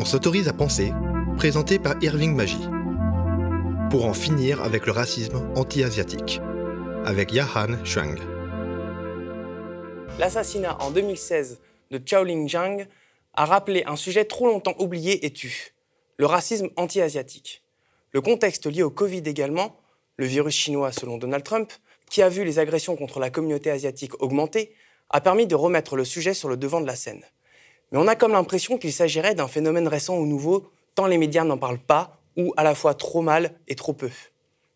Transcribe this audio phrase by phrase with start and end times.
[0.00, 0.92] On s'autorise à penser,
[1.36, 2.68] présenté par Irving Magie.
[3.90, 6.40] Pour en finir avec le racisme anti-asiatique,
[7.04, 8.16] avec Yahan Shuang.
[10.20, 11.58] L'assassinat en 2016
[11.90, 12.86] de Chaoling Zhang
[13.34, 15.74] a rappelé un sujet trop longtemps oublié et tu,
[16.16, 17.64] le racisme anti-asiatique.
[18.12, 19.80] Le contexte lié au Covid également,
[20.16, 21.72] le virus chinois selon Donald Trump,
[22.08, 24.72] qui a vu les agressions contre la communauté asiatique augmenter,
[25.10, 27.24] a permis de remettre le sujet sur le devant de la scène.
[27.90, 31.44] Mais on a comme l'impression qu'il s'agirait d'un phénomène récent ou nouveau, tant les médias
[31.44, 34.10] n'en parlent pas, ou à la fois trop mal et trop peu.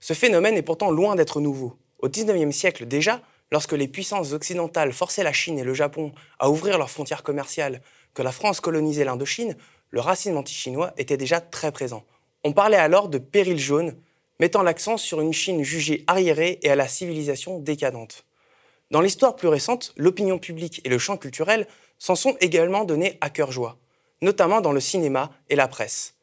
[0.01, 1.77] Ce phénomène est pourtant loin d'être nouveau.
[2.01, 3.21] Au XIXe siècle déjà,
[3.53, 7.83] lorsque les puissances occidentales forçaient la Chine et le Japon à ouvrir leurs frontières commerciales,
[8.15, 9.57] que la France colonisait l'Indochine,
[9.91, 12.03] le racisme anti-chinois était déjà très présent.
[12.45, 13.95] On parlait alors de péril jaune,
[14.41, 18.25] mettant l'accent sur une Chine jugée arriérée et à la civilisation décadente.
[18.91, 21.67] Dans l'histoire plus récente, l'opinion publique et le champ culturel
[22.03, 23.79] s'en sont également donnés à cœur joie,
[24.23, 26.15] notamment dans le cinéma et la presse.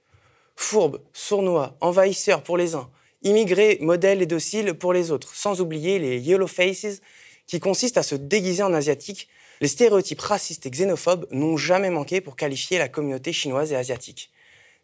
[0.58, 2.90] Fourbe, sournois, envahisseur pour les uns,
[3.24, 7.00] immigrés, modèles et dociles pour les autres, sans oublier les yellow faces
[7.48, 9.30] qui consistent à se déguiser en asiatique,
[9.62, 14.32] les stéréotypes racistes et xénophobes n'ont jamais manqué pour qualifier la communauté chinoise et asiatique.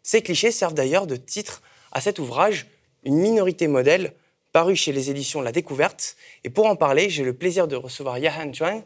[0.02, 1.60] Ces clichés servent d'ailleurs de titre
[1.92, 2.68] à cet ouvrage,
[3.04, 4.14] Une minorité modèle,
[4.54, 6.16] paru chez les éditions La Découverte.
[6.42, 8.82] Et pour en parler, j'ai le plaisir de recevoir Yahan Chuang.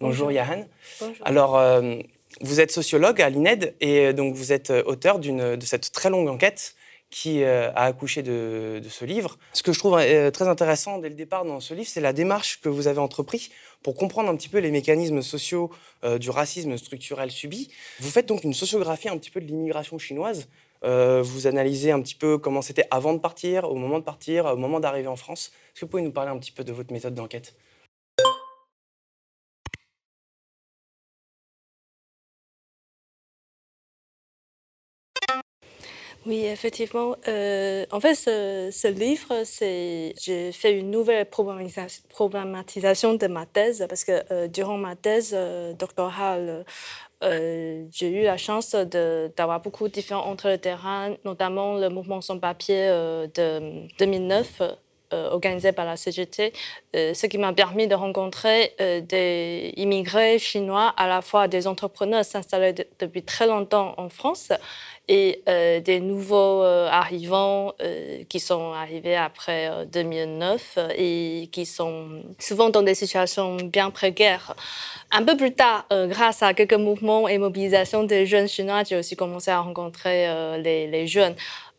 [0.00, 0.64] Bonjour, Yahan.
[1.00, 1.26] Bonjour.
[1.26, 1.96] Alors, euh,
[2.40, 6.74] vous êtes sociologue à l'INED et donc vous êtes auteur de cette très longue enquête
[7.10, 9.38] qui euh, a accouché de, de, ce livre.
[9.52, 12.12] Ce que je trouve euh, très intéressant dès le départ dans ce livre, c'est la
[12.12, 13.48] démarche que vous avez entreprise
[13.82, 15.70] pour comprendre un petit peu les mécanismes sociaux
[16.04, 17.70] euh, du racisme structurel subi.
[18.00, 20.48] Vous faites donc une sociographie un petit peu de l'immigration chinoise.
[20.84, 24.46] Euh, vous analysez un petit peu comment c'était avant de partir, au moment de partir,
[24.46, 25.50] au moment d'arriver en France.
[25.72, 27.54] Est-ce que vous pouvez nous parler un petit peu de votre méthode d'enquête?
[36.28, 37.16] Oui, effectivement.
[37.26, 44.04] Euh, en fait, ce, livre, c'est j'ai fait une nouvelle problématisation de ma thèse parce
[44.04, 46.66] que euh, durant ma thèse euh, doctorale,
[47.24, 52.38] euh, j'ai eu la chance d'avoir beaucoup de différents entre le notamment le mouvement sans
[52.38, 52.88] papier
[53.34, 54.60] de 2009
[55.14, 56.52] euh, organisé par la CGT,
[56.94, 61.66] euh, ce qui m'a permis de rencontrer euh, des immigrés chinois, à la fois des
[61.66, 64.52] entrepreneurs s'installer de, depuis très longtemps en France
[65.10, 67.72] et des nouveaux arrivants
[68.28, 74.54] qui sont arrivés après 2009 et qui sont souvent dans des situations bien précaires.
[75.10, 79.16] Un peu plus tard, grâce à quelques mouvements et mobilisations des jeunes chinois, j'ai aussi
[79.16, 80.28] commencé à rencontrer
[80.62, 81.36] les jeunes.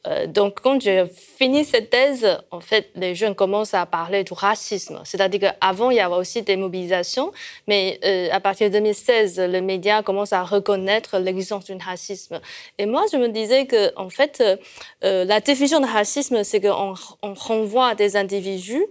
[0.08, 4.34] Euh, donc, quand j'ai fini cette thèse, en fait, les jeunes commencent à parler du
[4.34, 5.02] racisme.
[5.04, 7.32] C'est-à-dire qu'avant, il y avait aussi des mobilisations,
[7.68, 12.40] mais euh, à partir de 2016, les médias commencent à reconnaître l'existence du racisme.
[12.78, 14.42] Et moi, je me disais que, en fait,
[15.04, 18.86] euh, la définition de racisme, c'est qu'on on renvoie des individus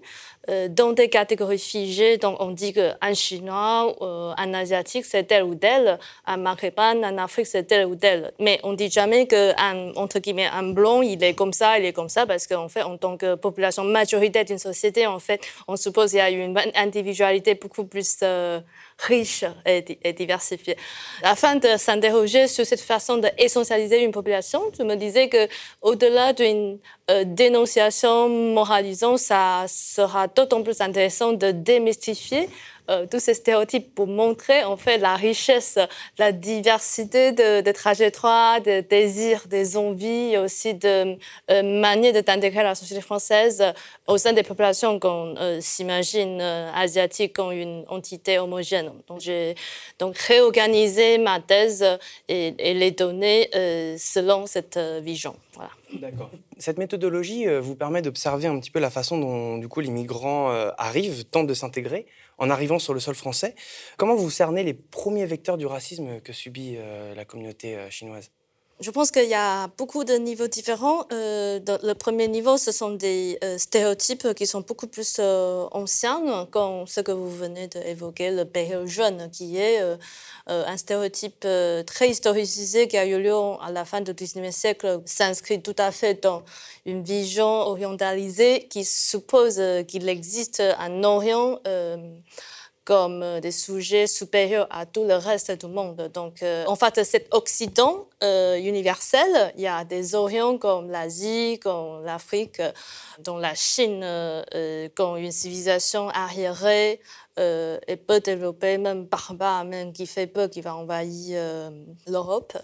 [0.49, 2.17] euh, dans des catégories figées.
[2.17, 7.19] Donc, on dit qu'un Chinois, euh, un Asiatique, c'est tel ou tel, un Maghrébin, un
[7.19, 8.33] Afrique, c'est tel ou tel.
[8.39, 11.93] Mais on dit jamais qu'un, entre guillemets, un blanc, il est comme ça, il est
[11.93, 15.77] comme ça, parce qu'en fait, en tant que population majoritaire d'une société, en fait, on
[15.77, 18.61] suppose qu'il y a une individualité beaucoup plus euh,
[18.99, 20.77] riche et, et, diversifiée.
[21.23, 25.49] Afin de s'interroger sur cette façon d'essentialiser une population, je me disais que
[25.83, 26.79] au-delà d'une
[27.11, 32.49] euh, dénonciation moralisante, ça sera d'autant plus intéressant de démystifier
[32.89, 35.79] euh, tous ces stéréotypes pour montrer en fait la richesse,
[36.19, 41.17] la diversité de, de trajectoires, des désirs, des envies, et aussi de
[41.51, 43.65] euh, manières d'intégrer la société française
[44.07, 48.91] au sein des populations qu'on euh, s'imagine euh, asiatiques comme une entité homogène.
[49.09, 49.55] Donc j'ai
[49.99, 51.85] donc réorganisé ma thèse
[52.29, 55.35] et, les données euh, selon cette euh, vision.
[55.59, 55.73] Voilà.
[55.95, 56.31] D'accord.
[56.59, 59.91] Cette méthodologie euh, vous permet d'observer un petit peu la façon dont du coup les
[59.91, 62.07] migrants euh, arrivent, tentent de s'intégrer
[62.39, 63.57] en arrivant sur le sol français.
[63.97, 68.31] Comment vous cernez les premiers vecteurs du racisme que subit euh, la communauté chinoise?
[68.81, 71.05] Je pense qu'il y a beaucoup de niveaux différents.
[71.13, 76.47] Euh, le premier niveau, ce sont des euh, stéréotypes qui sont beaucoup plus euh, anciens,
[76.53, 79.81] comme ce que vous venez d'évoquer, le péril jeune, qui est
[80.47, 81.47] un stéréotype
[81.87, 85.91] très historicisé qui a eu lieu à la fin du XIXe siècle, s'inscrit tout à
[85.91, 86.43] fait dans
[86.87, 91.61] une vision orientalisée qui suppose qu'il existe un Orient
[92.89, 96.11] comme euh, des sujets supérieurs à tout le reste du monde.
[96.15, 101.61] Donc, euh, en fait, cet Occident euh, universel, il y a des Orients comme l'Asie,
[101.63, 102.63] comme l'Afrique,
[103.19, 107.03] dont la Chine, euh, comme une civilisation arriérée
[107.37, 111.71] et peu développée, même barbare, même qui fait peur, qui va envahir
[112.09, 112.59] l'Europe.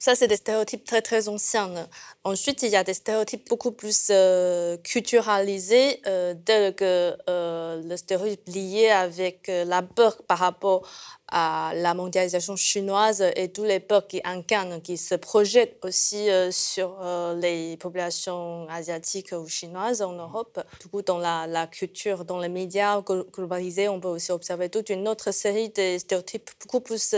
[0.00, 1.88] Ça, c'est des stéréotypes très, très anciens.
[2.22, 7.96] Ensuite, il y a des stéréotypes beaucoup plus euh, culturalisés, euh, tels que euh, le
[7.96, 10.88] stéréotype lié avec la peur par rapport
[11.30, 16.96] à la mondialisation chinoise et tous les peurs qui incarnent, qui se projettent aussi sur
[17.36, 20.60] les populations asiatiques ou chinoises en Europe.
[20.80, 25.06] Du coup, dans la, culture, dans les médias globalisés, on peut aussi observer toute une
[25.06, 27.14] autre série de stéréotypes beaucoup plus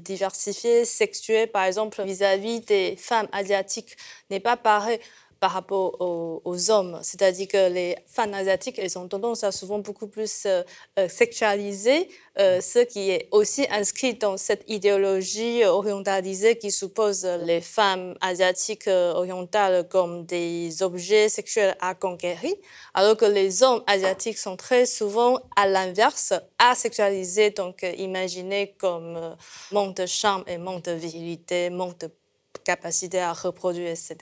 [0.00, 3.96] diversifiés, sexués, par exemple, vis-à-vis des femmes asiatiques
[4.30, 4.98] n'est pas pareil
[5.44, 6.98] par rapport aux, hommes.
[7.02, 10.62] C'est-à-dire que les femmes asiatiques, elles ont tendance à souvent beaucoup plus euh,
[10.98, 12.08] euh, sexualiser,
[12.38, 18.86] euh, ce qui est aussi inscrit dans cette idéologie orientalisée qui suppose les femmes asiatiques
[18.88, 22.54] orientales comme des objets sexuels à conquérir,
[22.94, 29.36] alors que les hommes asiatiques sont très souvent à l'inverse, asexualisés, donc imaginés comme
[29.72, 32.10] manque de charme et manque de virilité, manque de
[32.62, 34.16] capacité à reproduire, etc.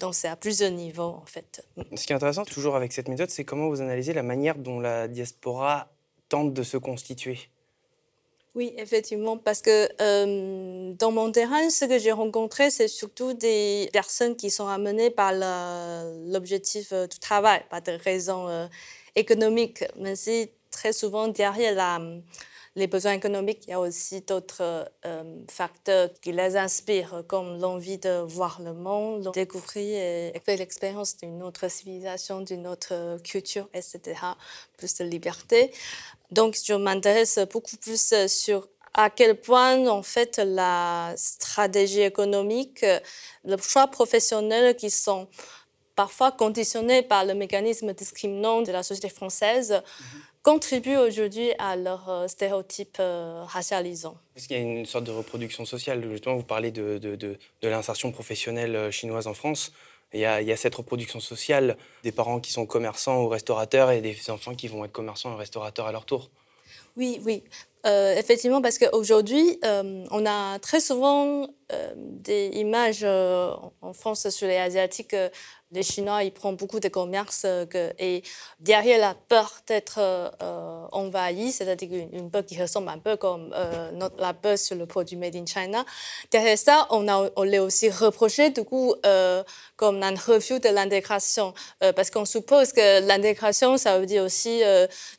[0.00, 1.66] Donc c'est à plusieurs niveaux en fait.
[1.94, 4.80] Ce qui est intéressant toujours avec cette méthode, c'est comment vous analysez la manière dont
[4.80, 5.88] la diaspora
[6.28, 7.38] tente de se constituer.
[8.54, 13.88] Oui, effectivement, parce que euh, dans mon terrain, ce que j'ai rencontré, c'est surtout des
[13.94, 15.32] personnes qui sont amenées par
[16.26, 18.66] l'objectif euh, du travail, pas de raisons euh,
[19.16, 21.98] économiques, mais c'est très souvent derrière la
[22.74, 27.98] les besoins économiques, il y a aussi d'autres euh, facteurs qui les inspirent, comme l'envie
[27.98, 29.98] de voir le monde, découvrir
[30.34, 34.00] et faire l'expérience d'une autre civilisation, d'une autre culture, etc.
[34.78, 35.70] Plus de liberté.
[36.30, 42.84] Donc, je m'intéresse beaucoup plus sur à quel point, en fait, la stratégie économique,
[43.44, 45.28] le choix professionnel qui sont
[45.94, 52.08] parfois conditionnés par le mécanisme discriminant de la société française, mhm contribuent aujourd'hui à leurs
[52.08, 54.16] euh, stéréotypes euh, racialisants.
[54.36, 57.38] Est-ce qu'il y a une sorte de reproduction sociale Justement, vous parlez de, de, de,
[57.62, 59.72] l'insertion professionnelle euh, chinoise en France.
[60.12, 63.28] Il y, a, il y, a, cette reproduction sociale des parents qui sont commerçants ou
[63.28, 66.28] restaurateurs et des enfants qui vont être commerçants et restaurateurs à leur tour.
[66.96, 67.42] Oui, oui.
[67.84, 71.46] Effectivement, parce qu'aujourd'hui, on a très souvent
[71.96, 75.16] des images en France sur les Asiatiques
[75.72, 77.64] les Chinois, ils prennent beaucoup de commerce euh,
[77.98, 78.22] et
[78.60, 83.90] derrière la peur d'être euh, envahi, c'est-à-dire une, peur qui ressemble un peu comme euh,
[83.92, 85.84] notre, la peur sur le produit made in China.
[86.30, 88.94] Derrière ça, on, a, on l'a aussi reproché, du coup,
[89.76, 94.60] comme un refus de l'intégration, parce qu'on suppose que l'intégration, ça veut dire aussi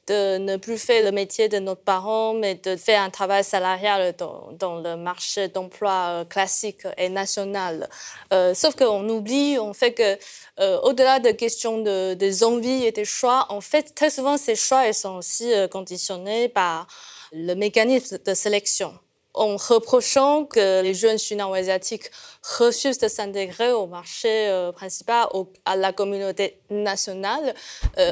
[0.07, 4.15] de ne plus faire le métier de nos parents, mais de faire un travail salarial
[4.17, 7.89] dans, le marché d'emploi classique et national.
[8.53, 10.17] sauf qu'on oublie, on fait que
[10.59, 14.55] euh, au-delà des questions de, des envies et des choix, en fait, très souvent, ces
[14.55, 16.87] choix ils sont aussi euh, conditionnés par
[17.31, 18.93] le mécanisme de sélection.
[19.33, 22.11] En reprochant que les jeunes chinois asiatiques
[22.59, 25.27] refusent de s'intégrer au marché euh, principal,
[25.65, 27.53] à la communauté nationale,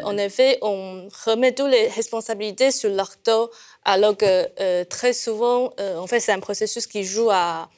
[0.04, 3.50] en effet, on remet toutes les responsabilités sur leur dos,
[3.86, 7.70] alors que très souvent, en fait, c'est un processus qui joue à,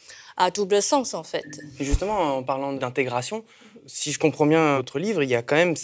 [0.54, 1.46] double sens, en fait.
[1.80, 3.44] Et justement, en parlant d'intégration,
[3.86, 5.76] si je comprends bien votre livre, il y a quand même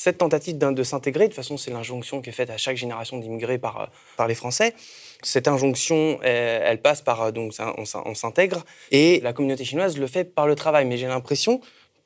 [0.00, 1.24] cette tentative de s'intégrer.
[1.24, 4.34] De toute façon, c'est l'injonction qui est faite à chaque génération d'immigrés euh, par les
[4.34, 4.74] Français.
[5.22, 10.24] Cette injonction, elle, passe par euh, donc on, s'intègre et la communauté chinoise le fait
[10.24, 10.86] par le travail.
[10.86, 11.60] Mais j'ai l'impression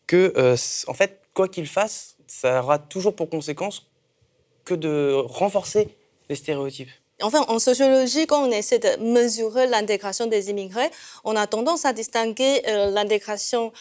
[0.07, 0.57] que, euh,
[0.89, 3.87] en fait, quoi qu'il fasse, ça aura toujours pour conséquence
[4.65, 5.89] que de renforcer
[6.29, 6.91] les stéréotypes.
[7.23, 10.91] Enfin, en sociologie, quand on essaie de mesurer l'intégration des immigrés,
[11.23, 13.73] on a tendance à distinguer l'intégration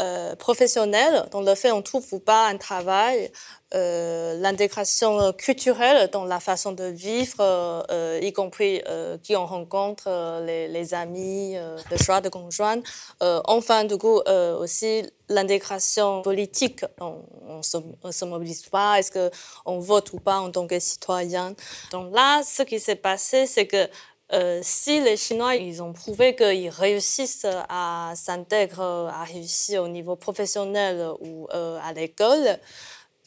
[0.00, 3.30] euh, professionnelle, dans le fait on trouve ou pas un travail,
[3.74, 8.82] euh, l'intégration culturelle dans la façon de vivre, euh, y compris
[9.22, 10.08] qui on rencontre,
[10.46, 11.54] les, amis,
[11.90, 12.80] le choix de conjoint.
[13.20, 14.20] enfin, du coup,
[14.58, 16.84] aussi l'intégration politique.
[16.98, 21.54] On ne se, mobilise pas, est-ce qu'on vote ou pas en tant que citoyen?
[21.92, 23.88] Donc là, ce qui s'est passé, c'est que
[24.32, 30.14] euh, si les Chinois, ils ont prouvé qu'ils réussissent à s'intégrer, à réussir au niveau
[30.14, 32.58] professionnel ou euh, à l'école,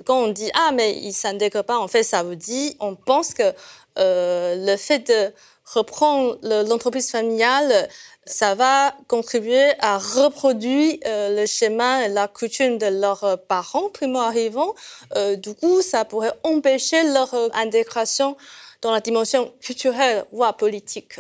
[0.05, 3.33] quand on dit ah mais ils s'intègrent pas, en fait ça veut dire on pense
[3.33, 3.53] que
[4.00, 5.33] euh, le fait de
[5.65, 7.88] reprendre l'entreprise familiale,
[8.25, 14.74] ça va contribuer à reproduire le schéma et la coutume de leurs parents primo-arrivants.
[15.38, 18.36] du coup, ça pourrait empêcher leur intégration
[18.84, 21.20] dans la dimension culturelle voire politique.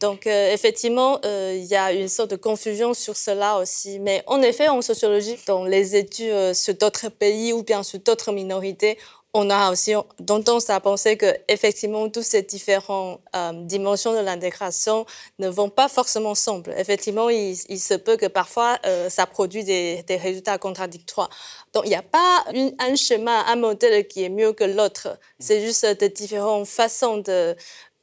[0.00, 3.98] Donc, euh, effectivement, euh, il y a une sorte de confusion sur cela aussi.
[4.00, 7.98] Mais en effet, en sociologie, dans les études euh, sur d'autres pays ou bien sur
[8.00, 8.98] d'autres minorités,
[9.34, 9.92] on a aussi
[10.26, 15.04] tendance à penser que effectivement toutes ces différentes euh, dimensions de l'intégration
[15.38, 16.74] ne vont pas forcément ensemble.
[16.78, 21.28] Effectivement, il, se peut que parfois euh, ça produit des, résultats contradictoires.
[21.74, 22.44] Donc il n'y a pas
[22.78, 25.18] un schéma, un modèle qui est mieux que l'autre.
[25.38, 27.54] C'est juste de différentes façons de euh,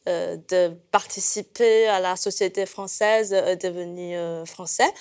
[0.05, 4.91] de participer à la société française, de devenir français.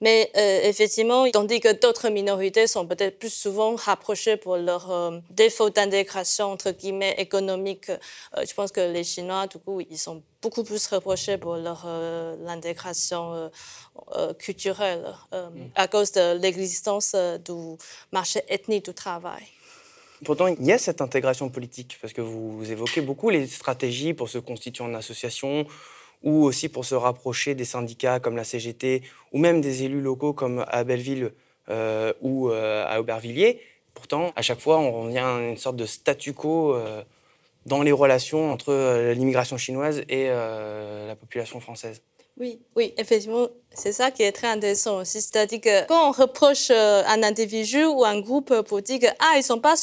[0.00, 5.18] Mais euh, effectivement, tandis que d'autres minorités sont peut-être plus souvent rapprochées pour leur euh,
[5.30, 10.22] défaut d'intégration, entre guillemets, économique, euh, je pense que les Chinois, du coup, ils sont
[10.42, 11.86] beaucoup plus reprochés pour leur
[12.46, 13.50] intégration
[14.38, 15.70] culturelle mm.
[15.74, 17.78] à cause de l'existence du
[18.12, 19.44] marché ethnique du travail.
[20.24, 24.28] Pourtant, il y a cette intégration politique, parce que vous évoquez beaucoup les stratégies pour
[24.28, 25.66] se constituer en association,
[26.22, 29.02] ou aussi pour se rapprocher des syndicats comme la CGT,
[29.32, 31.32] ou même des élus locaux comme à Belleville
[31.68, 33.60] euh, ou euh, à Aubervilliers.
[33.92, 37.02] Pourtant, à chaque fois, on revient à une sorte de statu quo euh,
[37.66, 42.02] dans les relations entre l'immigration chinoise et la population française.
[42.36, 45.22] Oui, oui, effectivement, c'est ça qui est très intéressant aussi.
[45.22, 49.34] C'est-à-dire que quand on reproche euh, un individu ou un groupe pour dire que ah,
[49.36, 49.76] ils sont pas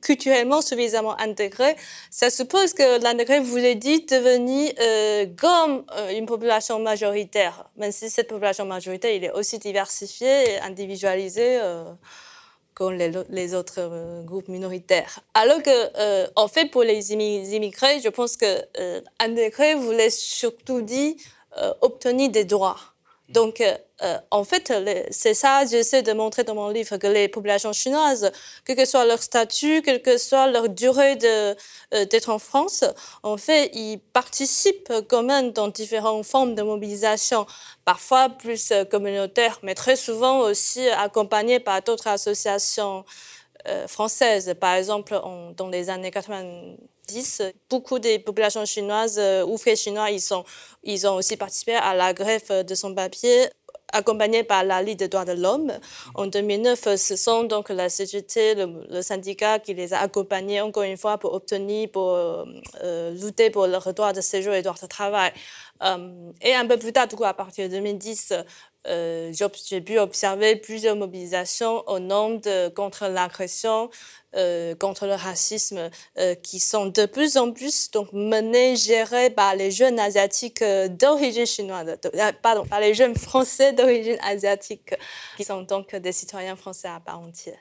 [0.00, 1.76] culturellement suffisamment intégrés,
[2.10, 8.10] ça suppose que l'intégré voulait dire devenir euh, comme euh, une population majoritaire, même si
[8.10, 11.60] cette population majoritaire il est aussi diversifiée et individualisée.
[12.74, 15.18] comme les, autres groupes minoritaires.
[15.34, 18.46] Alors que, en fait, pour les immigrés, je pense que
[18.78, 21.37] euh, voulait surtout dire euh,
[21.80, 22.78] obtenir des droits.
[23.28, 24.72] Donc, euh, euh, en fait,
[25.10, 28.30] c'est ça, j'essaie de montrer dans mon livre que les populations chinoises,
[28.64, 32.84] quel que soit leur statut, quelle que soit leur durée d'être en France,
[33.22, 37.44] en fait, ils participent quand même dans différentes formes de mobilisation,
[37.84, 43.04] parfois plus communautaires, mais très souvent aussi accompagnées par d'autres associations
[43.86, 44.54] françaises.
[44.60, 45.20] Par exemple,
[45.56, 46.76] dans les années 80,
[47.70, 50.44] Beaucoup des populations chinoises, euh, ouvriers chinois, ils, sont,
[50.82, 53.48] ils ont aussi participé à la grève de son papier
[53.90, 55.72] accompagnés par la Ligue des droits de l'homme.
[56.14, 58.54] En 2009, ce sont donc la CGT,
[58.90, 62.44] le, syndicat qui les a accompagnés encore une fois pour obtenir, pour euh,
[62.84, 65.32] euh, lutter pour leur droit de séjour et droit de travail.
[66.42, 68.34] et un peu plus tard, du coup, à partir de 2010,
[68.86, 69.32] euh,
[69.66, 73.90] j'ai pu observer plusieurs mobilisations au nom de contre l'agression,
[74.36, 79.56] euh, contre le racisme, euh, qui sont de plus en plus donc menées, gérées par
[79.56, 81.98] les jeunes asiatiques d'origine chinoise,
[82.42, 84.94] pardon, par les jeunes français d'origine asiatique,
[85.36, 87.58] qui sont donc des citoyens français à part entière.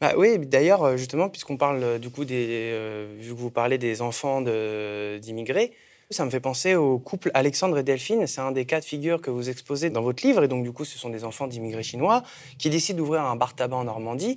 [0.00, 2.72] Bah oui, d'ailleurs, justement, puisqu'on parle du coup des,
[3.18, 5.74] vu que vous parlez des enfants d'immigrés,
[6.10, 8.26] ça me fait penser au couple Alexandre et Delphine.
[8.26, 10.42] C'est un des cas de figure que vous exposez dans votre livre.
[10.42, 12.22] Et donc, du coup, ce sont des enfants d'immigrés chinois
[12.58, 14.36] qui décident d'ouvrir un bar tabac en Normandie.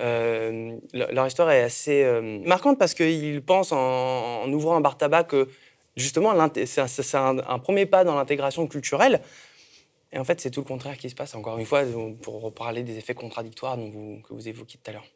[0.00, 5.24] Euh, leur histoire est assez euh, marquante parce qu'ils pensent en, ouvrant un bar tabac
[5.24, 5.48] que
[5.96, 6.34] justement
[6.66, 9.20] c'est un, premier pas dans l'intégration culturelle.
[10.12, 11.34] Et en fait, c'est tout le contraire qui se passe.
[11.34, 11.82] Encore une fois,
[12.22, 15.06] pour parler des effets contradictoires que vous évoquiez tout à l'heure.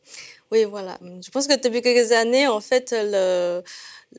[0.50, 0.98] Oui, voilà.
[1.02, 3.62] Je pense que depuis quelques années, en fait, le,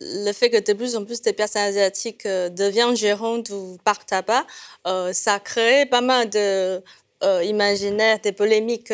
[0.01, 4.08] le fait que de plus en plus de personnes asiatiques euh, deviennent gérantes ou partent
[4.10, 4.46] tabac,
[4.88, 6.81] euh, ça crée pas mal de
[7.24, 8.94] euh, imaginaires, des polémiques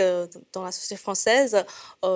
[0.54, 1.64] dans la société française.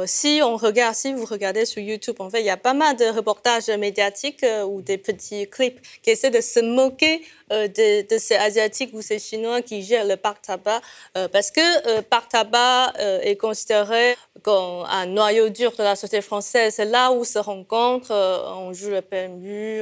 [0.06, 2.96] si on regarde, si vous regardez sur YouTube, en fait, il y a pas mal
[2.96, 8.36] de reportages médiatiques ou des petits clips qui essaient de se moquer euh, de, ces
[8.36, 10.82] Asiatiques ou ces Chinois qui gèrent le parc tabac,
[11.18, 16.22] euh, parce que euh, parc tabac est considéré comme un noyau dur de la société
[16.22, 16.76] française.
[16.76, 19.82] C'est là où se rencontre, on joue le PMU,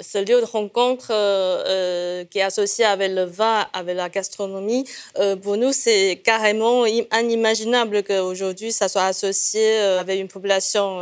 [0.00, 1.06] ce lieu de rencontre
[2.30, 4.84] qui est associé avec le vin, avec la gastronomie.
[5.72, 10.98] C'est carrément inimaginable qu'aujourd'hui, ça soit associé avec une population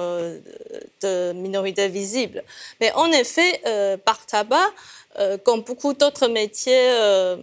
[1.00, 2.42] de minorités visibles.
[2.80, 3.60] Mais en effet,
[4.04, 4.70] parc tabac,
[5.18, 7.36] euh, comme beaucoup d'autres métiers euh,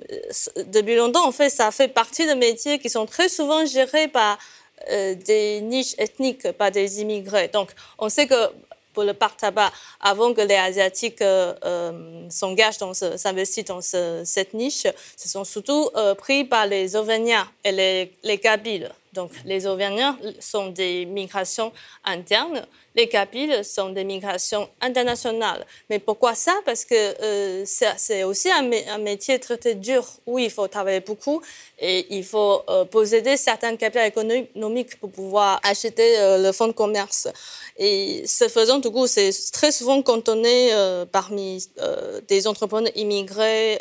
[0.74, 4.40] depuis longtemps, en fait, ça fait partie de métiers qui sont très souvent gérés par
[4.90, 7.48] euh, des niches ethniques, par des immigrés.
[7.50, 8.34] Donc, on sait que
[9.03, 11.24] le parc tabac, avant que les Asiatiques
[12.29, 14.88] s'engagent, dans s'investissent dans cette niche,
[15.18, 18.91] ce sont surtout pris par les Auvergnats et les, les Kabyles.
[19.13, 21.72] Donc, les Auvergnats sont des migrations
[22.04, 25.66] internes les Kabyles sont des migrations internationales.
[25.89, 26.54] Mais pourquoi ça?
[26.66, 31.42] Parce que euh, c'est aussi un, métier très, dur où il faut travailler beaucoup
[31.80, 36.74] et il faut euh, posséder certains capitaux économiques pour pouvoir acheter euh, le fonds de
[36.74, 37.28] commerce.
[37.78, 40.72] Et ce faisant, du coup, c'est très souvent cantonné
[41.13, 41.66] parmi
[42.28, 43.80] des entrepreneurs immigrés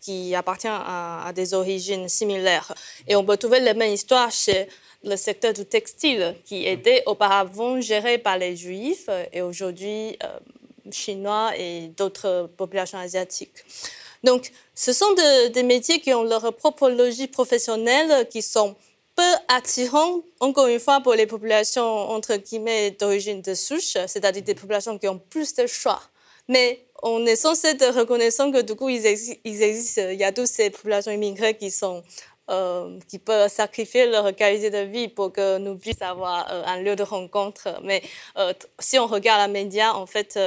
[0.00, 2.72] qui appartiennent à, à, des origines similaires.
[3.06, 4.32] Et on peut trouver la même histoire
[5.04, 10.38] le secteur du textile qui était auparavant géré par les juifs et aujourd'hui euh,
[10.90, 13.64] chinois et d'autres populations asiatiques.
[14.24, 15.14] Donc, ce sont
[15.52, 18.74] des métiers qui ont leur propre logique professionnelle, qui sont
[19.14, 24.54] peu attirants, encore une fois, pour les populations, entre guillemets, d'origine de souche, c'est-à-dire des
[24.54, 26.00] populations qui ont plus de choix.
[26.48, 30.70] Mais on est censé reconnaissant que du coup, il existe, il y a toutes ces
[30.70, 32.02] populations immigrées qui sont
[32.50, 36.80] euh, qui peuvent sacrifier leur qualité de vie pour que nous puissions avoir euh, un
[36.80, 37.68] lieu de rencontre.
[37.82, 38.02] Mais
[38.38, 40.38] euh, si on regarde les médias, en fait,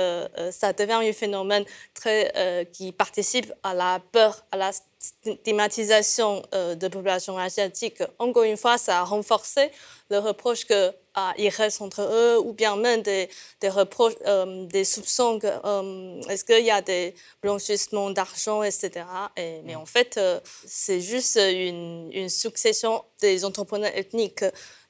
[0.51, 7.37] ça devient un phénomène très, qui participe à la peur, à la stigmatisation de populations
[7.37, 8.01] asiatiques.
[8.19, 9.71] Encore une fois, ça a renforcé
[10.09, 13.27] le reproche que ah, il reste entre eux, ou bien même des,
[13.59, 19.05] des reproches, euh, des soupçons que euh, est-ce qu'il y a des blanchissements d'argent, etc.
[19.35, 24.45] Et, mais en fait, euh, c'est juste une, une, succession des entrepreneurs ethniques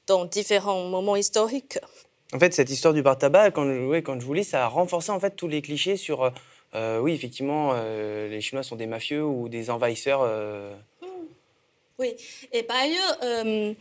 [0.06, 1.80] dans différents moments historiques.
[2.32, 3.66] En fait, cette histoire du bar tabac, quand,
[4.02, 6.32] quand je vous lis, ça a renforcé en fait tous les clichés sur
[6.74, 10.26] oui, effectivement, les Chinois sont des mafieux ou des envahisseurs.
[11.98, 12.16] Oui,
[12.50, 13.76] et par ailleurs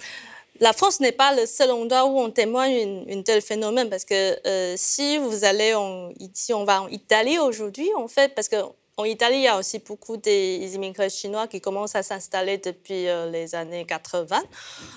[0.62, 4.48] la France n'est pas le seul endroit où on témoigne un tel phénomène parce que
[4.48, 6.12] euh, si vous allez en,
[6.54, 8.58] on va en Italie aujourd'hui, en fait, parce que
[8.98, 10.70] en Italie, il y a aussi beaucoup des
[11.10, 14.44] chinois qui commencent à s'installer depuis euh, les années 80.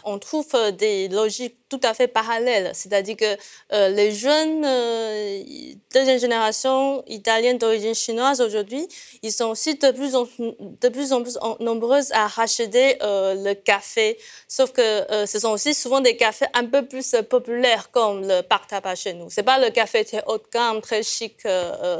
[0.05, 3.37] On trouve euh, des logiques tout à fait parallèles, c'est-à-dire que
[3.91, 4.65] les jeunes
[5.95, 8.87] deuxième génération italienne d'origine chinoise aujourd'hui,
[9.23, 10.27] ils sont aussi de plus en,
[11.23, 16.67] plus, nombreuses à racheter le café, sauf que ce sont aussi souvent des cafés un
[16.67, 19.31] peu plus populaires comme le Parc Tabac chez nous.
[19.31, 21.39] C'est pas le café très haut de gamme, très chic,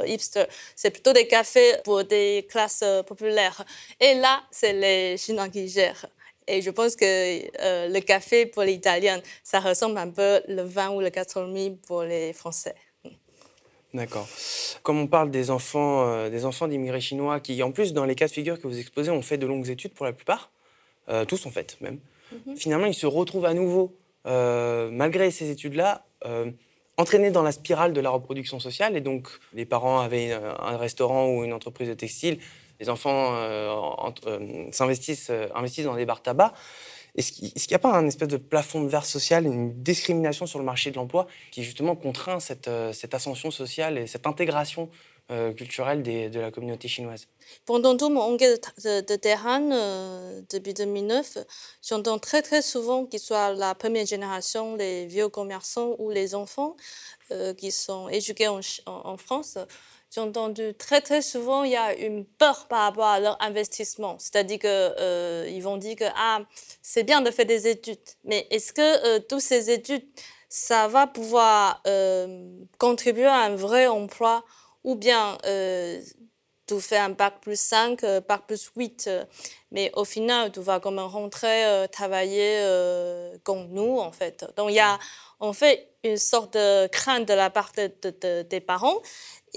[0.05, 0.45] hipster.
[0.75, 3.63] C'est plutôt des cafés pour des classes euh, populaires.
[3.99, 6.05] Et là, c'est les Chinois qui gèrent.
[6.47, 10.61] Et je pense que euh, le café pour les Italiens, ça ressemble un peu le
[10.61, 12.75] vin ou le gastronomie pour les Français.
[13.95, 14.27] D'accord.
[14.83, 18.15] Comme on parle des enfants, euh, des enfants d'immigrés chinois qui, en plus, dans les
[18.15, 20.51] cas de figure que vous exposez, ont fait de longues études pour la plupart,
[21.27, 21.99] tous en fait même.
[22.31, 22.57] Mhm.
[22.57, 26.05] Finalement, ils se retrouvent à nouveau, malgré ces études-là,
[26.97, 28.97] entraînés dans la spirale de la reproduction sociale.
[28.97, 32.39] Et donc, les parents avaient un restaurant ou une entreprise de textile,
[32.79, 33.73] les enfants euh,
[34.27, 36.53] euh, s'investissent euh, investissent dans des bars tabac.
[37.15, 40.59] Est-ce qu'il n'y a pas un espèce de plafond de verre social, une discrimination sur
[40.59, 44.89] le marché de l'emploi qui justement contraint cette, cette ascension sociale et cette intégration
[45.31, 47.25] euh, culturelle de la communauté chinoise?
[47.65, 51.39] Pendant tout mon enquête de, terrain euh, depuis 2009,
[51.81, 56.75] j'entends très très souvent qu'ils soient la première génération, les vieux commerçants ou les enfants
[57.31, 59.57] euh, qui sont éduqués en, France.
[60.11, 64.17] J'ai entendu très très souvent il y a une peur par rapport à leur investissement,
[64.19, 66.39] c'est-à-dire que ils vont dire que ah
[66.81, 70.05] c'est bien de faire des études, mais est-ce que toutes ces études
[70.47, 71.83] ça va pouvoir
[72.77, 74.45] contribuer à un vrai emploi
[74.85, 75.99] ou bien euh,
[76.67, 79.25] tu fais un bac plus 5, euh, bac plus 8, euh,
[79.71, 82.61] mais au final, tu vas comme rentrer euh, travailler
[83.43, 84.45] comme nous, en fait.
[84.57, 84.97] Donc, il y a
[85.39, 89.01] en fait une sorte de crainte de la part des parents.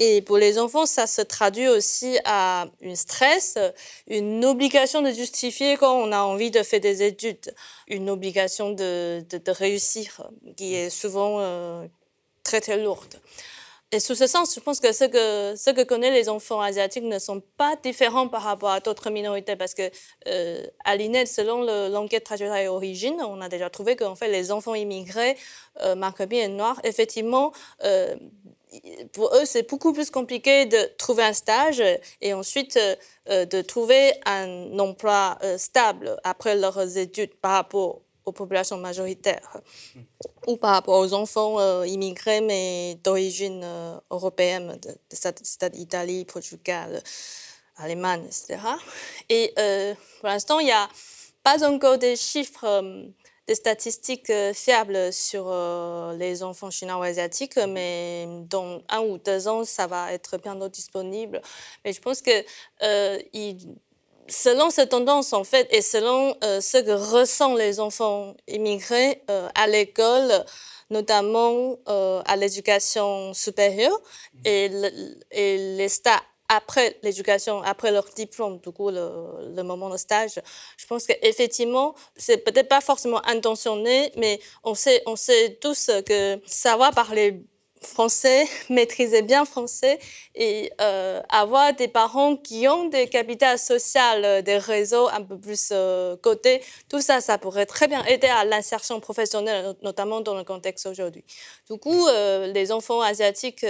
[0.01, 3.59] Et pour les enfants, ça se traduit aussi à un stress,
[4.07, 7.53] une obligation de justifier quand on a envie de faire des études,
[7.89, 10.23] une obligation de, de, réussir,
[10.57, 11.83] qui est souvent
[12.45, 13.17] très, très lourde.
[13.91, 17.05] Et sous ce sens, je pense que ce que, ce que connaissent les enfants asiatiques
[17.05, 19.91] ne sont pas différents par rapport à d'autres minorités parce que
[20.27, 24.53] euh, à l'INED, selon l'enquête trajectoire et origine, on a déjà trouvé qu'en fait les
[24.53, 25.39] enfants immigrés,
[25.81, 25.95] euh,
[26.31, 27.51] et noirs, effectivement,
[27.85, 28.15] euh,
[29.13, 31.83] pour eux, c'est beaucoup plus compliqué de trouver un stage
[32.21, 32.79] et ensuite
[33.29, 39.61] euh, de trouver un emploi stable après leurs études par rapport aux populations majoritaires
[40.47, 47.03] ou par rapport aux enfants euh, immigrés mais d'origine euh, européenne, de, de, Italie, Portugal,
[47.77, 48.59] Allemagne, etc.
[49.29, 50.89] Et euh, pour l'instant, il n'y a
[51.43, 52.67] pas encore des chiffres,
[53.49, 55.53] des statistiques fiables sur
[56.17, 60.69] les enfants chinois ou asiatiques, mais dans un ou deux ans, ça va être bientôt
[60.69, 61.41] disponible.
[61.85, 62.45] Mais je pense que
[63.33, 63.57] il
[64.29, 69.49] selon cette tendance, en fait, et selon euh, ce que ressentent les enfants immigrés euh,
[69.55, 70.45] à l'école,
[70.91, 74.01] notamment à l'éducation supérieure
[74.47, 74.71] et,
[75.31, 80.41] et les stages après l'éducation, après leur diplôme, du coup, le, le moment de stage,
[80.77, 86.41] je pense qu'effectivement, c'est peut-être pas forcément intentionné, mais on sait, on sait tous que
[86.47, 87.43] savoir parler
[87.83, 89.99] français, maîtriser bien français
[90.35, 95.39] et euh, avoir des parents qui ont des capitales sociales, euh, des réseaux un peu
[95.39, 100.35] plus euh, cotés, tout ça, ça pourrait très bien aider à l'insertion professionnelle, notamment dans
[100.35, 101.25] le contexte aujourd'hui.
[101.71, 103.65] Du coup, les enfants asiatiques,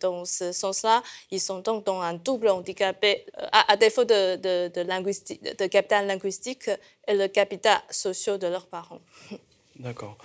[0.00, 4.82] dans ce sens-là, ils sont donc dans un double handicapé, à, défaut de, de, de,
[4.82, 6.70] de capital linguistique
[7.08, 9.00] et le capital social de leurs parents.
[9.76, 10.16] D'accord.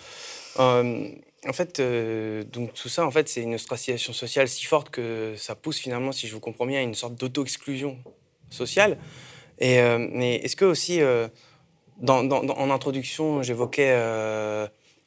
[1.46, 5.36] En fait, euh, donc tout ça, en fait, c'est une ostracisation sociale si forte que
[5.38, 7.98] ça pousse finalement, si je vous comprends bien, à une sorte d'auto-exclusion
[8.50, 8.98] sociale.
[9.60, 11.28] Et euh, mais est-ce que aussi, euh,
[12.00, 13.96] dans, en introduction, j'évoquais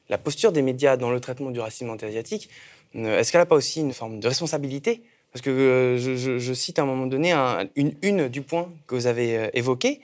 [0.09, 2.49] la posture des médias dans le traitement du racisme anti-asiatique.
[2.95, 5.03] Est-ce qu'elle n'a pas aussi une forme de responsabilité?
[5.33, 7.33] Parce que je, cite à un moment donné
[7.77, 10.01] une une du point que vous avez évoqué,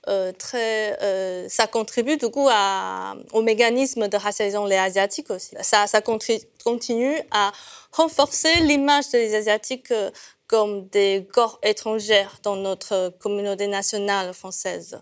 [0.10, 5.56] euh, très, euh, ça contribue du coup à, au mécanisme de racialisation les Asiatiques aussi.
[5.62, 7.54] Ça, ça continue à
[7.94, 9.94] renforcer l'image des Asiatiques
[10.46, 15.02] comme des corps étrangers dans notre communauté nationale française.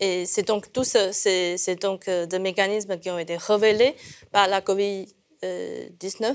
[0.00, 3.94] et c'est donc tous c'est donc des mécanismes qui ont été révélés
[4.32, 6.34] par la Covid-19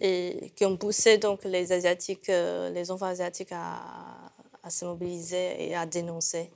[0.00, 3.80] et qui ont poussé donc les Asiatiques, euh, les enfants asiatiques à,
[4.62, 6.50] à, se mobiliser et à dénoncer.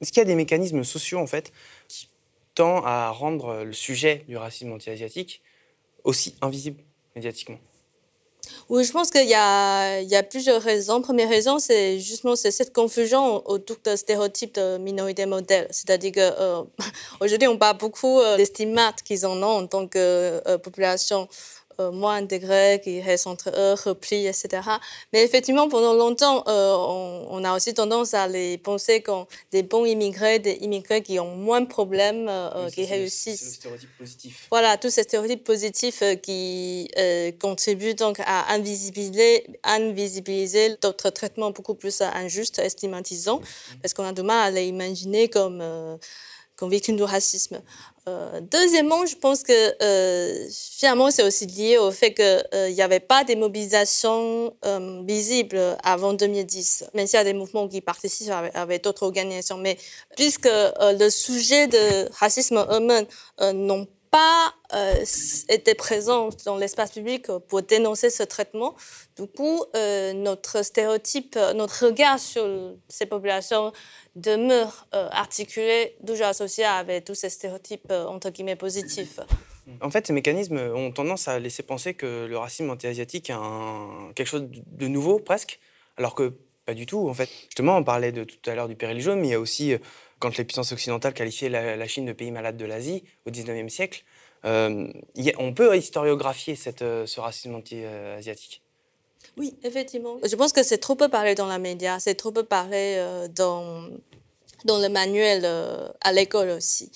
[0.00, 1.52] Est-ce qu'il y a des mécanismes sociaux en fait
[1.88, 2.08] qui
[2.54, 5.42] tendent à rendre le sujet du racisme anti-asiatique
[6.04, 6.82] aussi invisible
[7.14, 7.58] médiatiquement?
[8.68, 11.00] Oui, je pense qu'il y a, il y a plusieurs raisons.
[11.00, 15.68] Première raison, c'est justement cette confusion autour de stéréotypes de minorité modèle.
[15.70, 20.56] C'est-à-dire qu'aujourd'hui, euh, on parle beaucoup euh, des stimates qu'ils en ont en tant que
[20.58, 21.28] population
[21.90, 24.62] moins intégrés, qui restent entre eux, replis, etc.
[25.12, 26.74] Mais effectivement, pendant longtemps, euh,
[27.30, 31.34] on, a aussi tendance à les penser comme des bons immigrés, des immigrés qui ont
[31.34, 33.40] moins de problèmes, euh, qui réussissent.
[33.40, 34.46] C'est le stéréotype positif.
[34.50, 36.90] Voilà, tous ces stéréotypes positifs qui
[37.40, 43.78] contribuent donc à invisibiliser, invisibiliser d'autres traitements beaucoup plus injustes, stigmatisants, mm.
[43.80, 45.98] parce qu'on a du mal à les imaginer comme
[46.62, 47.60] comme victimes du racisme.
[48.08, 52.82] Euh, deuxièmement, je pense que euh, finalement, c'est aussi lié au fait qu'il euh, n'y
[52.82, 54.54] avait pas des mobilisations
[55.04, 59.56] visibles avant 2010, même s'il y a des mouvements qui participent avec, d'autres organisations.
[59.56, 59.78] Mais
[60.16, 63.06] puisque le sujet de racisme eux-mêmes
[63.54, 64.01] n'ont pas
[65.48, 68.74] été présents dans l'espace public pour dénoncer ce traitement.
[69.16, 69.64] Du coup,
[70.14, 73.72] notre stéréotype, notre regard sur ces populations
[74.14, 79.20] demeure euh, articulée, toujours associée avec tous ces stéréotypes euh, entre guillemets positifs.
[79.80, 84.26] En fait, ces mécanismes ont tendance à laisser penser que le racisme anti-asiatique est quelque
[84.26, 85.60] chose de nouveau presque,
[85.96, 87.08] alors que pas pas du tout.
[87.08, 89.34] En fait, justement, on parlait de tout à l'heure du péril jaune, mais il y
[89.34, 89.74] a aussi,
[90.22, 94.04] quand les puissances occidentales qualifiaient la, Chine de pays malade de l'Asie au 19e siècle,
[94.44, 98.62] on peut historiographier cette, ce racisme anti-asiatique.
[99.36, 100.18] Oui, effectivement.
[100.24, 103.04] Je pense que c'est trop peu parlé dans la média, c'est trop peu parlé
[103.34, 103.88] dans
[104.64, 106.90] dans le manuel euh, à l'école aussi.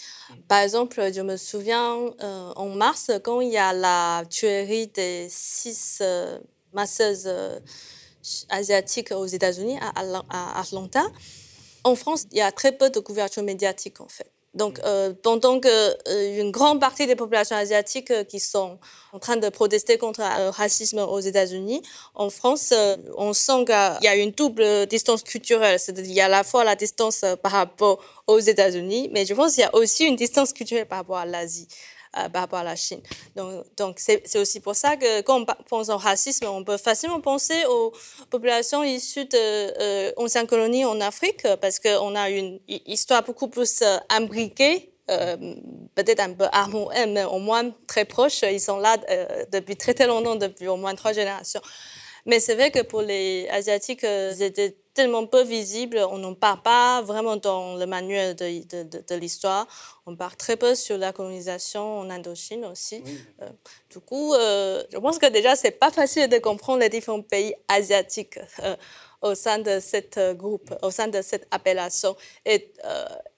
[0.49, 5.27] Par exemple, je me souviens euh, en mars, quand il y a la tuerie des
[5.31, 6.39] six euh,
[6.73, 7.31] masseuses
[8.49, 11.05] asiatiques aux États-Unis, à Atlanta,
[11.87, 14.31] en France, il y a très peu de couverture médiatique en fait.
[14.55, 15.71] Donc, euh, pendant qu'une
[16.09, 18.79] euh, grande partie des populations asiatiques euh, qui sont
[19.13, 21.83] en train de protester contre le racisme aux États-Unis,
[22.15, 22.73] en France,
[23.19, 25.79] on sent qu'il y a une double distance culturelle.
[25.79, 29.35] C'est-à-dire qu'il y a à la fois la distance par rapport aux États-Unis, mais je
[29.35, 31.69] pense qu'il y a aussi une distance culturelle par rapport à l'Asie.
[32.19, 33.01] Euh, par rapport à la Chine.
[33.77, 37.65] Donc, c'est, aussi pour ça que quand on pense au racisme, on peut facilement penser
[37.69, 37.93] aux
[38.31, 43.83] populations issues de euh, anciennes colonies en Afrique, parce qu'on a une histoire beaucoup plus
[43.83, 45.37] euh, imbriquée euh,
[45.95, 48.43] peut-être un peu harmonieux, mais au moins très proche.
[48.43, 48.97] Ils sont là
[49.53, 51.61] depuis très très longtemps, depuis au moins trois générations.
[52.25, 56.05] Mais c'est vrai que pour les Asiatiques, ils étaient tellement peu visible.
[56.11, 58.47] On n'en parle pas vraiment dans le manuel de,
[58.83, 59.69] de, de, l'histoire.
[60.07, 63.05] On parle très peu sur la colonisation en Indochine aussi.
[63.43, 63.49] Euh,
[63.91, 67.55] du coup, euh, je pense que déjà, c'est pas facile de comprendre les différents pays
[67.69, 68.39] asiatiques.
[68.63, 68.75] Euh,
[69.23, 72.15] au sein de cette groupe, au sein de cette appellation.
[72.45, 72.71] Et,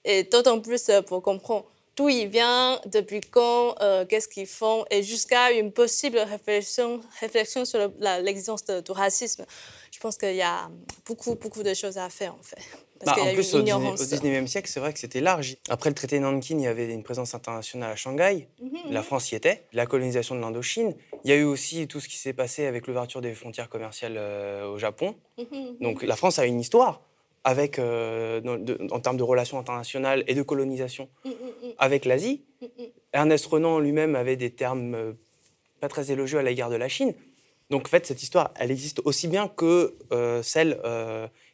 [0.03, 1.65] et d'autant plus pour comprendre
[1.99, 3.75] d'où il vient, depuis quand,
[4.07, 9.45] qu'est-ce qu'ils font, et jusqu'à une possible réflexion, réflexion sur l'existence du racisme
[9.91, 10.69] je pense qu'il y a
[11.05, 12.61] beaucoup, beaucoup de choses à faire, en fait.
[13.03, 15.55] Parce bah, en plus, au, 19e siècle, c'est vrai que c'était large.
[15.69, 18.47] Après le traité de Nankin, il y avait une présence internationale à Shanghai.
[18.61, 19.03] Mhm, la.
[19.03, 19.65] France y était.
[19.71, 20.95] La colonisation de l'Indochine.
[21.23, 24.15] Il y a eu aussi tout ce qui s'est passé avec l'ouverture des frontières commerciales
[24.17, 25.15] euh, au Japon.
[25.37, 27.01] Mhm, Donc la France a une histoire
[27.43, 28.41] avec, euh,
[28.91, 31.09] en termes de relations internationales et de colonisation
[31.77, 32.43] avec l'Asie.
[33.13, 35.13] Ernest Renan lui-même avait des termes euh,
[35.79, 37.13] pas très élogieux à l'égard de la Chine.
[37.69, 40.79] Donc en fait, cette histoire, elle existe aussi bien que euh, celle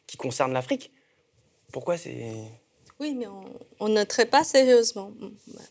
[0.06, 0.92] qui concerne l'Afrique.
[1.72, 2.32] Pourquoi c'est...
[2.98, 3.26] Oui, mais
[3.78, 5.12] on, ne traite pas sérieusement.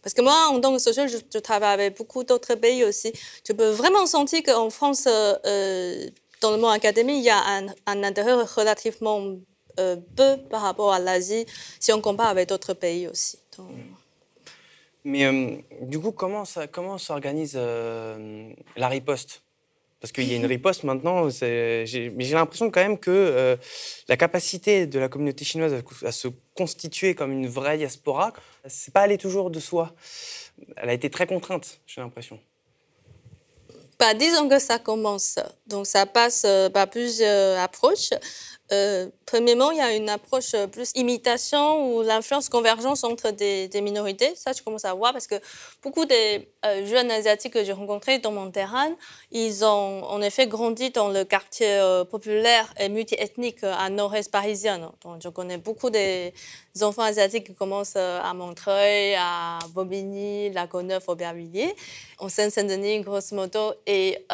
[0.04, 3.12] Parce que moi, en tant que sociologue, je, travaille avec beaucoup d'autres pays aussi.
[3.48, 7.42] Je peux vraiment sentir qu'en France, dans le monde académique, il y a
[7.88, 9.38] un, intérêt relativement
[9.76, 11.46] peu par rapport à l'Asie,
[11.80, 13.38] si on compare avec d'autres pays aussi.
[15.04, 19.42] Mais du coup, comment, ça, comment s'organise la riposte?
[20.06, 21.28] Parce qu'il y a une riposte maintenant.
[21.42, 23.56] Mais j'ai l'impression quand même que euh,
[24.08, 28.32] la capacité de la communauté chinoise à, se constituer comme une vraie diaspora,
[28.68, 29.96] c'est pas aller toujours de soi.
[30.78, 32.40] Elle a été très contrainte, j'ai l'impression.
[33.98, 35.40] Bah, disons que ça commence.
[35.66, 38.12] Donc ça passe euh, par plusieurs approches.
[38.72, 44.34] Euh, premièrement, il y a une approche plus imitation ou l'influence convergence entre des, minorités.
[44.36, 45.36] Ça, je commence à voir parce que
[45.84, 48.96] beaucoup des euh, jeunes asiatiques que j'ai rencontrés dans mon terrain,
[49.32, 54.80] ils ont en effet grandi dans le quartier euh, populaire et multiethnique à nord-est parisien.
[55.04, 56.34] Donc, je connais beaucoup des
[56.84, 61.74] enfants asiatiques commencent à Montreuil, à Bobigny, la Courneuve, Aubervilliers,
[62.20, 64.26] en Seine-Saint-Denis, grosso modo, et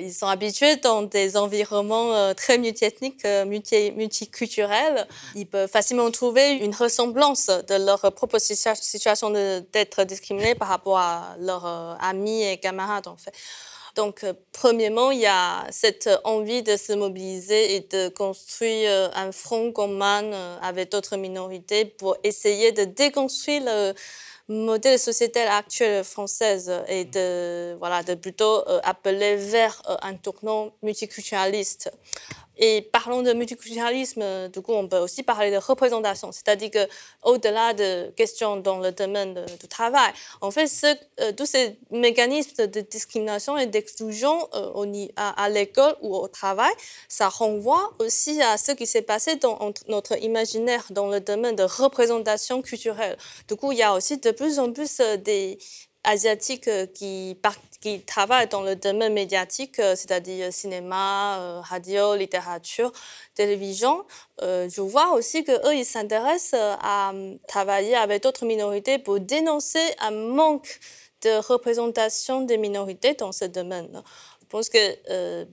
[0.00, 6.74] ils sont habitués dans des environnements très multiethniques, multi multiculturels, ils peuvent facilement trouver une
[6.74, 13.08] ressemblance de leur propre situation d'être discriminés par rapport à leurs euh, amis et camarades,
[13.08, 13.32] en fait.
[13.96, 19.08] Donc, euh, premièrement, il y a cette envie de se mobiliser et de construire euh,
[19.14, 20.30] un front commun
[20.62, 23.94] avec d'autres minorités pour essayer de déconstruire le
[24.48, 31.90] modèle sociétal actuel française et de, voilà, de plutôt appeler vers un tournant multiculturaliste.
[32.58, 36.88] Et parlons de multiculturalisme, du coup, on peut aussi parler de représentation, c'est-à-dire que
[37.22, 40.70] au-delà de questions dans le domaine du travail, en fait,
[41.20, 46.72] euh, tous ces mécanismes de discrimination et d'exclusion euh, à, l'école ou au travail,
[47.08, 51.62] ça renvoie aussi à ce qui s'est passé dans notre imaginaire dans le domaine de
[51.62, 53.16] représentation culturelle.
[53.48, 55.58] Du coup, il y a aussi de plus en plus euh, des
[56.06, 57.36] asiatiques qui,
[57.80, 62.92] qui travaillent dans le domaine médiatique, euh, c'est-à-dire cinéma, euh, radio, littérature,
[63.34, 64.04] télévision.
[64.40, 67.12] Euh, je vois aussi qu'eux, ils s'intéressent à
[67.48, 70.78] travailler avec d'autres minorités pour dénoncer un manque
[71.22, 74.02] de représentation des minorités dans ce domaine.
[74.42, 75.46] Je pense que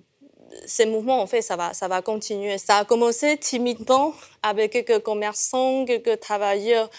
[0.68, 2.60] ces mouvements, en fait, ça va continuer.
[2.60, 4.13] Ça a commencé timidement
[4.44, 6.92] avec quelques commerçants, quelques travailleurs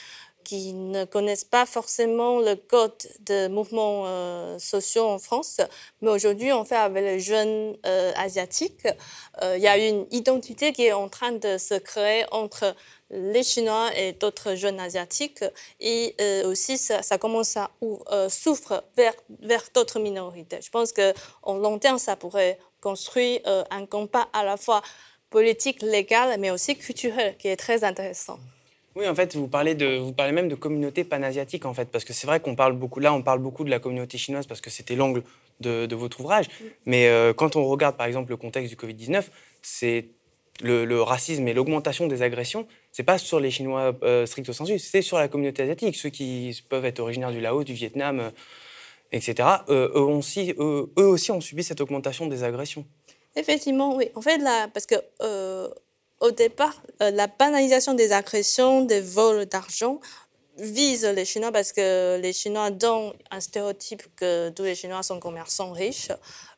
[0.45, 5.61] qui ne connaissent pas forcément le code de mouvements euh, sociaux en France.
[6.01, 8.87] Mais aujourd'hui, on fait avec les jeunes euh, asiatiques.
[9.43, 12.77] Euh, il y a une identité qui est en train de se créer entre
[13.11, 15.45] les Chinois et d'autres jeunes asiatiques.
[15.81, 17.71] Et aussi, ça, commence à
[18.29, 20.61] souffre vers, vers d'autres minorités.
[20.61, 24.83] Je pense qu'en long terme, ça pourrait construire un combat à la fois
[25.31, 28.39] politique, légal, mais aussi culturel, qui est très intéressant.
[28.97, 32.05] Oui, en fait, vous parlez, de, vous parlez même de communauté panasiatique, en fait, parce
[32.05, 34.61] que c'est vrai qu'on parle beaucoup, là, on parle beaucoup de la communauté chinoise parce
[34.61, 35.25] que c'était l'angle
[35.61, 36.47] de, votre ouvrage.
[36.87, 39.25] Mais euh, quand on regarde, par exemple, le contexte du Covid-19,
[39.63, 40.07] c'est
[40.63, 45.03] le, racisme et l'augmentation des agressions, c'est pas sur les Chinois euh, stricto sensu, c'est
[45.03, 48.31] sur la communauté asiatique, ceux qui peuvent être originaires du Laos, du Vietnam, euh,
[49.11, 49.49] etc.
[49.69, 52.87] eux, aussi, eux, aussi ont subi cette augmentation des agressions.
[53.35, 54.11] Effectivement, oui.
[54.15, 54.95] En fait, là, parce que
[56.25, 60.01] au départ, euh, la banalisation des agressions, des vols d'argent
[60.57, 65.21] vise les Chinois parce que les Chinois donnent un stéréotype que tous les Chinois sont
[65.21, 66.13] commerçants riches.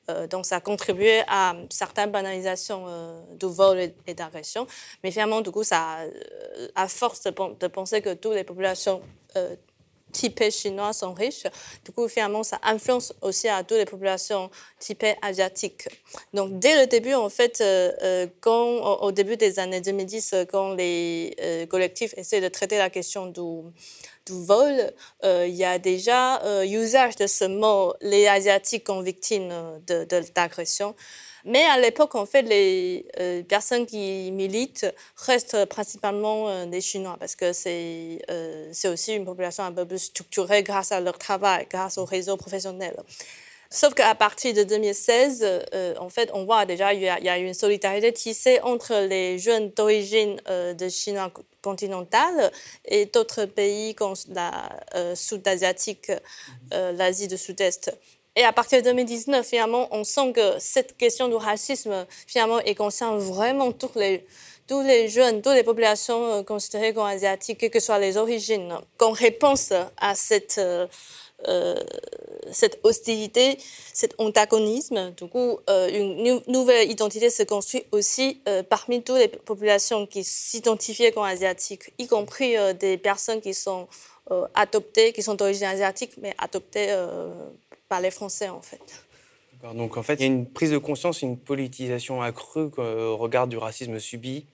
[0.08, 4.68] Euh, donc, ça a contribué à certaines banalisations euh, du vol et, d'agression.
[5.02, 5.98] Mais finalement, du coup, ça,
[6.76, 9.02] à force de, penser que toutes les populations
[10.12, 11.44] typées chinois sont riches.
[11.84, 15.88] Du coup, finalement, ça influence aussi à toutes les populations typées asiatiques.
[16.32, 20.44] Donc, dès le début, en fait, euh, euh, quand, au, début des années 2010, euh,
[20.44, 23.40] quand les collectifs essaient de traiter la question du,
[24.26, 29.52] du vol, il y a déjà usage de ce mot, les Asiatiques comme victimes
[29.86, 30.90] d'agression.
[30.90, 30.94] De,
[31.46, 37.16] mais à l'époque, en fait, les euh, personnes qui militent restent principalement euh, des Chinois
[37.20, 41.18] parce que c'est euh, c'est aussi une population un peu plus structurée grâce à leur
[41.18, 42.96] travail, grâce au réseau professionnel.
[43.70, 45.64] Sauf qu'à partir de 2016,
[45.98, 49.70] en fait, on voit déjà qu'il y, y, a une solidarité tissée entre les jeunes
[49.70, 51.20] d'origine de Chine
[51.62, 52.52] continentale
[52.84, 56.12] et d'autres pays comme la sud-asiatique,
[56.70, 57.92] l'Asie du Sud-Est.
[58.36, 62.74] Et à partir de 2019, finalement, on sent que cette question du racisme, finalement, est
[62.74, 64.26] concerne vraiment tous les,
[64.66, 68.76] tous les jeunes, toutes les populations euh, considérées comme asiatiques, quelles que soient les origines.
[68.98, 70.86] Qu'en réponse à cette, euh, euh,
[72.52, 73.58] cette hostilité,
[73.92, 80.24] cet antagonisme, du coup, une nouvelle identité se construit aussi parmi toutes les populations qui
[80.24, 83.86] s'identifient comme asiatiques, y compris des personnes qui sont
[84.54, 86.94] adoptées, qui sont d'origine asiatique, mais adoptées
[87.88, 89.06] par les Français, en fait.
[89.74, 93.46] Donc, en fait, il y a une prise de conscience, une politisation accrue au regard
[93.46, 94.46] du racisme subi.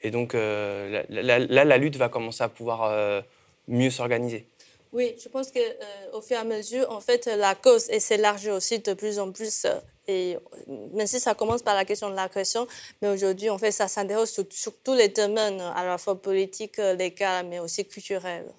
[0.00, 3.20] Et donc, euh, là, la lutte va commencer à pouvoir euh,
[3.68, 4.46] mieux s'organiser.
[4.92, 8.78] Oui, je pense qu'au euh, fur et à mesure, en fait, la cause s'élargit aussi
[8.78, 9.66] de plus en plus.
[10.06, 10.36] et
[10.68, 12.66] même si ça commence par la question de l'agression,
[13.00, 16.76] mais aujourd'hui, en fait, ça s'interroge sur, sur, tous les domaines, à la fois politiques,
[16.76, 18.52] légaux, mais aussi culturels.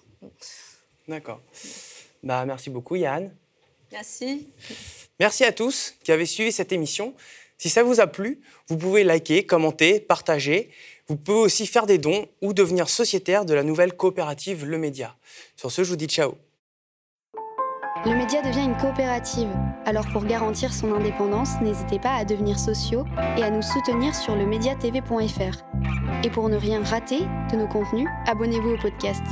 [1.06, 1.40] D'accord.
[2.22, 3.32] Bah, merci beaucoup, Yann.
[3.92, 4.48] Merci.
[5.20, 7.14] Merci à tous qui avez suivi cette émission.
[7.58, 10.70] Si ça vous a plu, vous pouvez liker, commenter, partager.
[11.08, 15.16] Vous pouvez aussi faire des dons ou devenir sociétaire de la nouvelle coopérative Le Média.
[15.54, 16.34] Sur ce, je vous dis ciao.
[18.06, 19.48] Le média devient une coopérative.
[19.86, 23.04] Alors pour garantir son indépendance, n'hésitez pas à devenir sociaux
[23.38, 24.44] et à nous soutenir sur le
[26.22, 29.22] Et pour ne rien rater de nos contenus, abonnez-vous au podcast.